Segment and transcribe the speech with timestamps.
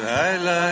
[0.00, 0.71] I la.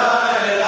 [0.00, 0.59] la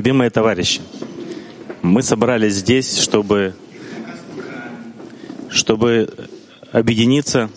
[0.00, 0.80] Любимые товарищи,
[1.82, 3.54] мы собрались здесь, чтобы,
[5.50, 6.08] чтобы
[6.72, 7.50] объединиться,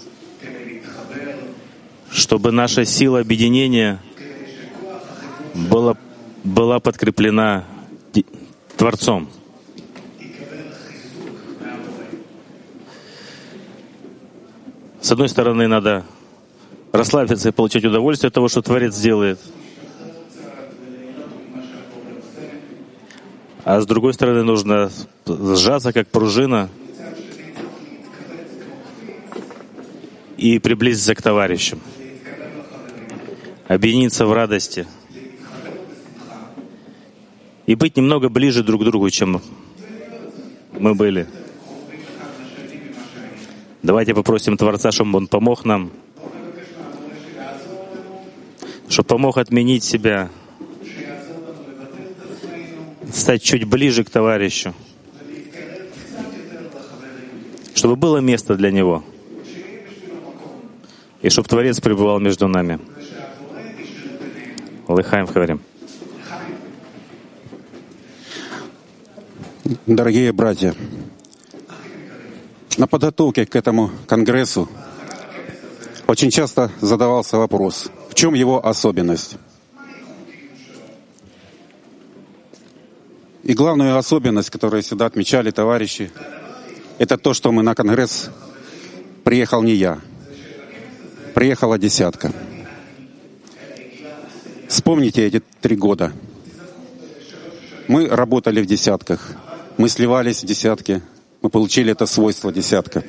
[2.12, 4.02] чтобы наша сила объединения
[5.54, 5.96] была,
[6.44, 7.64] была подкреплена
[8.76, 9.30] Творцом.
[15.00, 16.04] С одной стороны, надо
[16.92, 19.40] расслабиться и получать удовольствие от того, что Творец делает—
[23.66, 24.92] А с другой стороны, нужно
[25.26, 26.70] сжаться, как пружина,
[30.36, 31.80] и приблизиться к товарищам,
[33.70, 34.86] объединиться в радости.
[37.66, 39.42] И быть немного ближе друг к другу, чем
[40.78, 41.26] мы были.
[43.82, 45.92] Давайте попросим Творца, чтобы Он помог нам,
[48.90, 50.30] чтобы помог отменить себя,
[53.14, 54.74] стать чуть ближе к товарищу,
[57.76, 59.04] чтобы было место для него,
[61.22, 62.80] и чтобы Творец пребывал между нами.
[64.88, 65.62] Лыхаем говорим.
[69.86, 70.76] Дорогие братья,
[72.78, 74.68] на подготовке к этому конгрессу
[76.08, 79.38] очень часто задавался вопрос, в чем его особенность?
[83.44, 86.12] И главную особенность, которую всегда отмечали товарищи,
[86.98, 88.30] это то, что мы на Конгресс
[89.26, 90.00] приехал не я,
[91.34, 92.32] приехала десятка.
[94.70, 96.14] Вспомните эти три года.
[97.90, 99.34] Мы работали в десятках,
[99.78, 101.02] мы сливались в десятки,
[101.42, 103.04] мы получили это свойство десятка.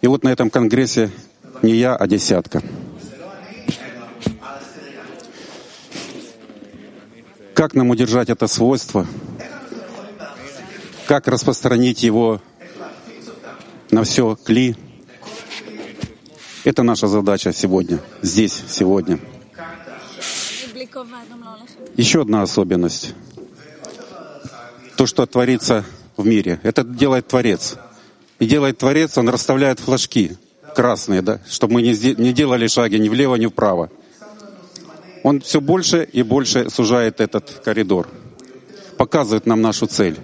[0.00, 1.10] И вот на этом конгрессе
[1.60, 2.62] не я, а десятка.
[7.70, 9.06] Как нам удержать это свойство?
[11.06, 12.42] Как распространить его
[13.92, 14.74] на все кли?
[16.64, 19.20] Это наша задача сегодня, здесь, сегодня.
[21.94, 23.14] Еще одна особенность.
[24.96, 25.84] То, что творится
[26.16, 27.76] в мире, это делает Творец.
[28.40, 30.36] И делает Творец, Он расставляет флажки
[30.74, 33.90] красные, да, чтобы мы не делали шаги ни влево, ни вправо
[35.22, 38.08] он все больше и больше сужает этот коридор,
[38.96, 40.16] показывает нам нашу цель.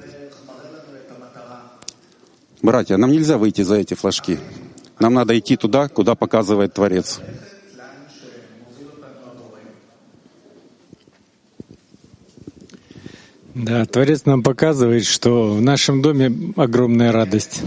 [2.63, 4.39] Братья, нам нельзя выйти за эти флажки.
[4.99, 7.21] Нам надо идти туда, куда показывает Творец.
[13.55, 17.63] Да, Творец нам показывает, что в нашем доме огромная радость.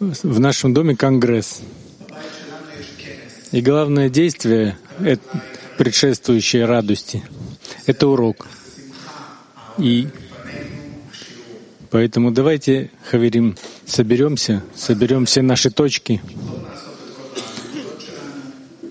[0.00, 1.60] В нашем доме конгресс.
[3.54, 4.76] И главное действие,
[5.78, 7.22] предшествующее радости,
[7.86, 8.48] это урок.
[9.78, 10.08] И
[11.88, 13.56] поэтому давайте, Хаверим,
[13.86, 16.20] соберемся, соберем все наши точки,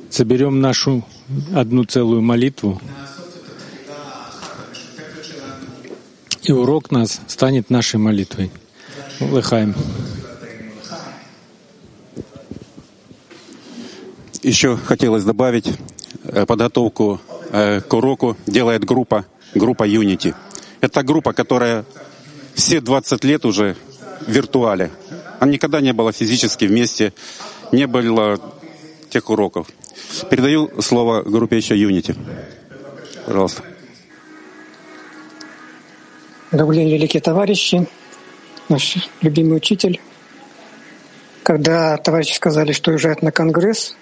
[0.10, 1.06] соберем нашу
[1.54, 2.82] одну целую молитву,
[6.44, 8.50] и урок нас станет нашей молитвой.
[9.20, 9.76] Лыхаем.
[14.44, 15.72] Еще хотелось добавить,
[16.26, 19.26] э, подготовку э, к уроку делает группа,
[19.56, 20.36] группа Unity.
[20.82, 21.86] Это группа, которая
[22.54, 23.78] все 20 лет уже
[24.20, 24.92] в виртуале.
[25.40, 27.14] Она никогда не была физически вместе,
[27.72, 28.38] не было
[29.10, 29.68] тех уроков.
[30.30, 32.14] Передаю слово группе еще Unity.
[33.26, 33.64] Пожалуйста.
[36.52, 37.88] Добрый день, великие товарищи,
[38.68, 40.02] наш любимый учитель.
[41.44, 43.96] Когда товарищи сказали, что уезжают на Конгресс,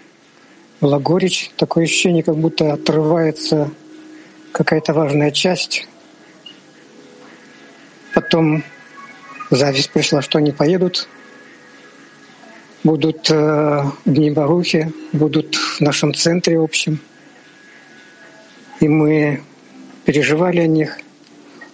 [0.81, 3.69] была горечь, такое ощущение, как будто отрывается
[4.51, 5.87] какая-то важная часть.
[8.15, 8.63] Потом
[9.51, 11.07] зависть пришла, что они поедут,
[12.83, 16.99] будут э, Дни Барухи, будут в нашем центре общем.
[18.79, 19.43] И мы
[20.05, 20.97] переживали о них,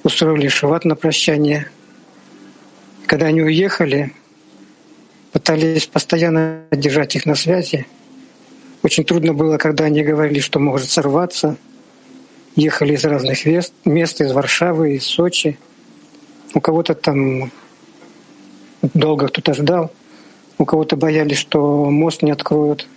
[0.03, 1.71] устроили шиват на прощание.
[3.05, 4.13] Когда они уехали,
[5.31, 7.87] пытались постоянно держать их на связи.
[8.87, 11.57] Очень трудно было, когда они говорили, что может сорваться.
[12.55, 15.59] Ехали из разных мест, из Варшавы, из Сочи.
[16.53, 17.51] У кого-то там
[18.81, 19.91] долго кто-то ждал—
[20.57, 22.87] у кого-то боялись, что мост не откроют.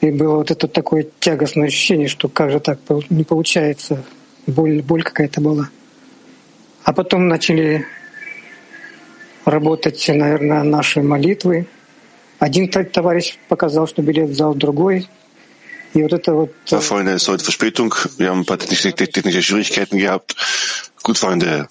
[0.00, 2.78] И было вот это такое тягостное ощущение, что как же так
[3.10, 4.02] не получается,
[4.46, 5.68] боль, боль какая-то была.
[6.84, 7.84] А потом начали
[9.44, 11.66] работать, наверное, наши молитвы.
[16.66, 17.94] Ja, Freunde, es ist heute Verspätung.
[18.16, 20.34] Wir haben ein paar technische Schwierigkeiten gehabt.
[21.02, 21.68] Gut, Freunde.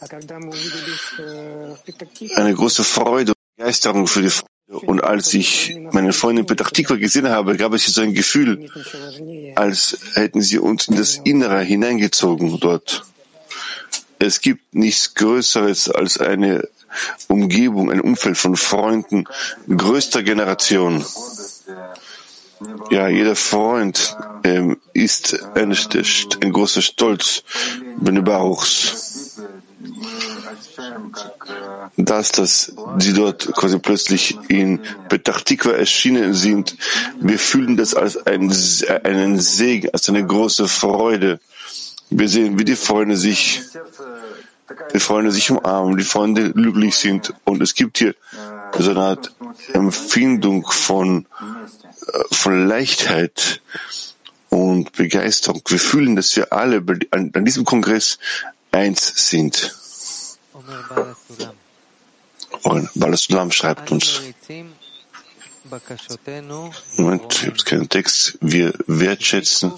[2.35, 4.31] Eine große Freude und Begeisterung für die
[4.69, 8.69] und als ich meine Freundin Petachtikwa gesehen habe, gab es hier so ein Gefühl,
[9.55, 13.03] als hätten sie uns in das Innere hineingezogen dort.
[14.19, 16.67] Es gibt nichts Größeres als eine
[17.27, 19.25] Umgebung, ein Umfeld von Freunden
[19.69, 21.03] größter Generation.
[22.91, 25.75] Ja, jeder Freund ähm, ist ein,
[26.41, 27.43] ein großer Stolz
[27.97, 29.19] Bene Baruchs
[31.97, 36.75] dass, dass sie dort quasi plötzlich in Petachtikwa erschienen sind.
[37.19, 38.53] Wir fühlen das als ein,
[39.03, 41.39] einen Segen, als eine große Freude.
[42.09, 43.61] Wir sehen, wie die Freunde sich,
[44.93, 47.33] die Freunde sich umarmen, die Freunde glücklich sind.
[47.45, 48.15] Und es gibt hier
[48.77, 49.31] so eine Art
[49.73, 53.61] Empfindung von, äh, von Leichtheit
[54.49, 55.61] und Begeisterung.
[55.67, 58.19] Wir fühlen, dass wir alle an, diesem Kongress
[58.71, 59.75] eins sind.
[62.63, 64.21] Und Balasulam schreibt uns,
[66.97, 69.73] Moment, ich habe keinen Text, wir wertschätzen.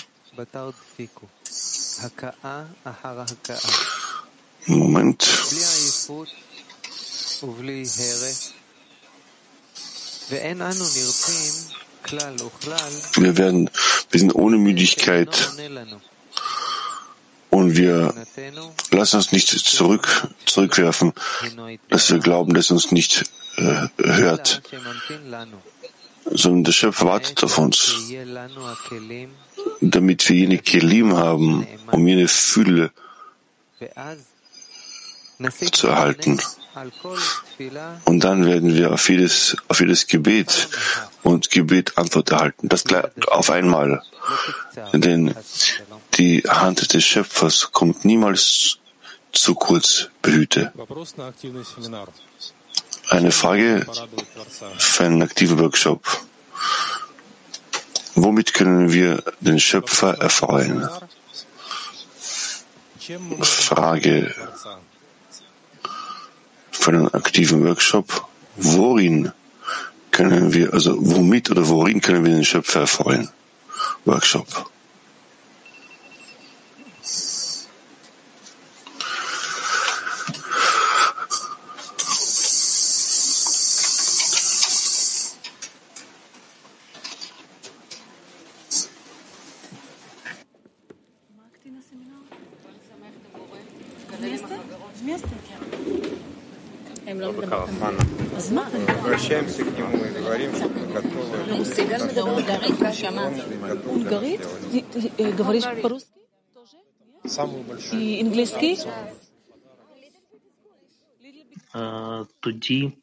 [4.65, 5.23] Moment.
[13.15, 13.69] Wir werden,
[14.09, 15.51] wir sind ohne Müdigkeit
[17.49, 18.13] und wir
[18.91, 21.13] lassen uns nicht zurück, zurückwerfen,
[21.89, 23.23] dass wir glauben, dass uns nicht
[23.57, 24.61] äh, hört,
[26.25, 27.95] sondern der Schöpfer wartet auf uns,
[29.81, 32.91] damit wir jene Kelim haben, um jene Fülle
[35.71, 36.39] zu erhalten.
[38.05, 40.69] Und dann werden wir auf jedes, auf jedes Gebet
[41.23, 42.69] und Gebet Antwort erhalten.
[42.69, 42.83] Das
[43.27, 44.01] auf einmal.
[44.93, 45.35] Denn
[46.15, 48.77] die Hand des Schöpfers kommt niemals
[49.33, 50.71] zu kurz, behüte.
[53.09, 53.85] Eine Frage
[54.77, 56.21] für einen aktiven Workshop.
[58.15, 60.87] Womit können wir den Schöpfer erfreuen?
[63.41, 64.33] Frage
[66.81, 68.27] für einen aktiven Workshop.
[68.57, 69.31] Worin
[70.09, 73.29] können wir, also womit oder worin können wir den Schöpfer erfreuen?
[74.05, 74.47] Workshop.
[94.19, 94.59] Место?
[95.03, 96.10] Место?
[98.99, 101.37] Обращаемся к нему и говорим, что мы готовы.
[104.03, 104.41] Говорит?
[105.37, 106.09] Говоришь по-русски?
[107.25, 108.01] Самую большую.
[108.01, 108.79] И английский?
[111.73, 112.93] Э, тоді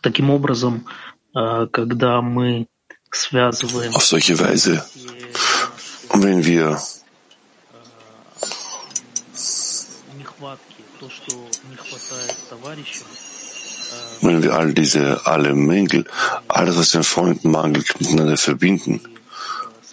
[0.00, 0.86] таким образом,
[1.34, 2.66] э, когда мы
[3.10, 4.84] связываем Auf solche Weise,
[6.14, 6.78] wenn wir
[14.20, 16.04] wenn wir all diese, alle Mängel,
[16.48, 19.00] alles, was den Freunden mangelt, miteinander verbinden,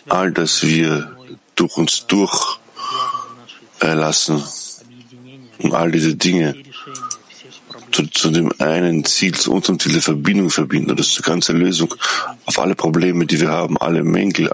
[0.07, 1.15] all das wir
[1.55, 2.59] durch uns durch
[3.79, 4.43] erlassen
[5.59, 6.55] und all diese Dinge
[7.91, 11.53] zu, zu dem einen Ziel, zu unserem Ziel der Verbindung verbinden, das ist die ganze
[11.53, 11.93] Lösung
[12.45, 14.51] auf alle Probleme, die wir haben, alle Mängel,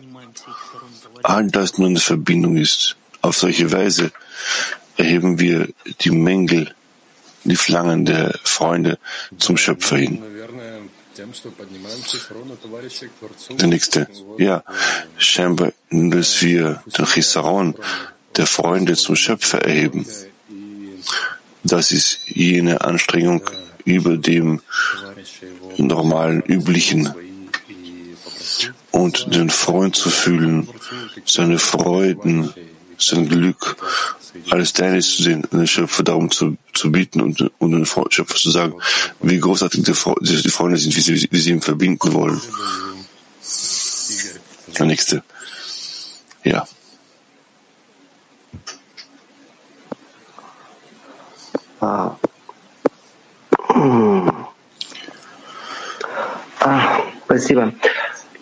[1.23, 2.95] all das nur eine Verbindung ist.
[3.21, 4.11] Auf solche Weise
[4.97, 5.69] erheben wir
[6.01, 6.73] die Mängel,
[7.43, 8.97] die Flangen der Freunde
[9.37, 10.21] zum Schöpfer hin.
[13.59, 14.07] Der nächste.
[14.37, 14.63] Ja,
[15.17, 17.75] scheinbar, dass wir den Chisaron
[18.35, 20.07] der Freunde zum Schöpfer erheben.
[21.63, 23.41] Das ist jene Anstrengung
[23.85, 24.61] über dem
[25.77, 27.13] normalen, üblichen
[28.91, 30.67] und den Freund zu fühlen,
[31.25, 32.53] seine Freuden,
[32.97, 33.77] sein Glück,
[34.49, 38.51] alles Teiliges zu sehen, den Schöpfer darum zu, zu bieten und, und den Schöpfer zu
[38.51, 38.73] sagen,
[39.21, 42.41] wie großartig die, die Freunde sind, wie sie, wie sie ihm verbinden wollen.
[44.77, 45.23] Der nächste.
[46.43, 46.67] Ja.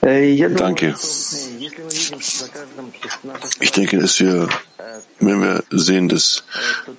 [0.01, 0.95] Danke.
[3.59, 4.49] Ich denke, dass wir
[5.31, 6.43] wenn wir sehen, dass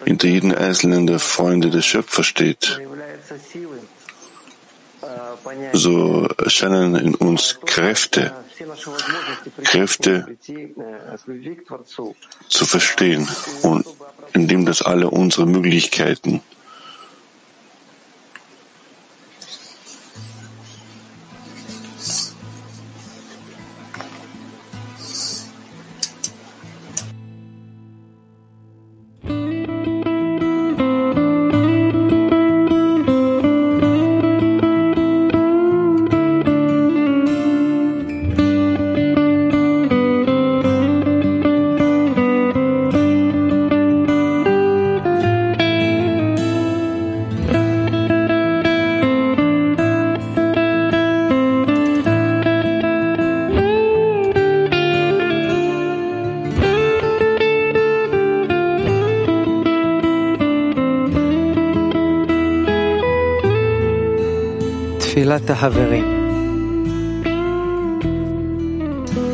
[0.05, 2.81] hinter jedem Einzelnen der Freunde der Schöpfer steht,
[5.73, 8.33] so erscheinen in uns Kräfte,
[9.65, 10.37] Kräfte
[12.49, 13.29] zu verstehen
[13.63, 13.87] und
[14.33, 16.41] indem das alle unsere Möglichkeiten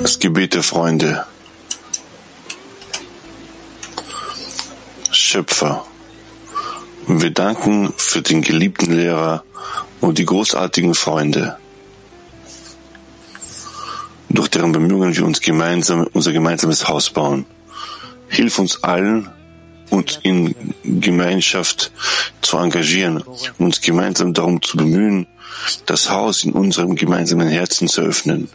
[0.02, 1.26] Das Gebet der Freunde.
[5.10, 5.84] Schöpfer,
[7.06, 9.44] wir danken für den geliebten Lehrer
[10.00, 11.58] und die großartigen Freunde,
[14.30, 17.44] durch deren Bemühungen wir uns gemeinsam unser gemeinsames Haus bauen.
[18.28, 19.28] Hilf uns allen,
[19.90, 21.92] uns in Gemeinschaft
[22.40, 23.22] zu engagieren,
[23.58, 25.26] uns gemeinsam darum zu bemühen,
[25.85, 28.49] das Haus in unserem gemeinsamen Herzen zu öffnen.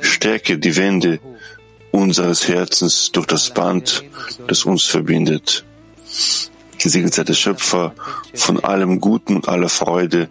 [0.00, 1.20] Stärke die Wände
[1.90, 4.04] unseres Herzens durch das Band,
[4.46, 5.64] das uns verbindet.
[6.78, 7.94] Gesegnet sei der Schöpfer
[8.34, 10.28] von allem Guten und aller Freude,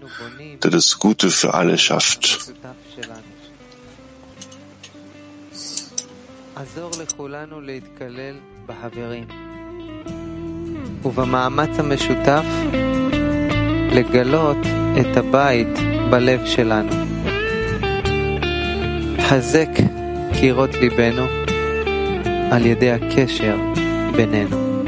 [0.63, 2.53] der das Gute für alle schafft.
[6.59, 8.35] עזור לכולנו להתקלל
[8.65, 9.25] בחברים,
[11.03, 12.45] ובמאמץ המשותף
[13.91, 14.57] לגלות
[15.00, 15.78] את הבית
[16.10, 16.92] בלב שלנו.
[19.20, 19.68] חזק
[20.40, 21.26] קירות ליבנו
[22.52, 23.56] על ידי הקשר
[24.16, 24.84] בינינו.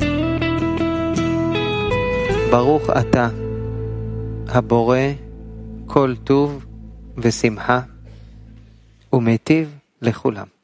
[2.50, 3.28] ברוך אתה,
[4.48, 4.98] הבורא
[5.86, 6.66] כל טוב
[7.18, 7.80] ושמחה,
[9.12, 10.55] ומיטיב לכולם.